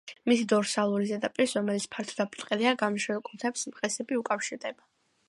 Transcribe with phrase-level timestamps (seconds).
[0.29, 4.89] მისი დორსალურ ზედაპირს, რომელიც ფართო და ბრტყელია, გამშლელი კუნთების მყესები უკავშირდება.